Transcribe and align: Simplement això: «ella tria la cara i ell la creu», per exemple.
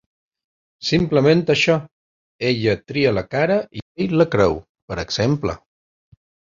Simplement 0.87 1.43
això: 1.55 1.75
«ella 2.53 2.75
tria 2.93 3.13
la 3.21 3.25
cara 3.37 3.61
i 3.83 3.87
ell 4.09 4.19
la 4.25 4.31
creu», 4.35 4.61
per 4.93 5.03
exemple. 5.09 5.61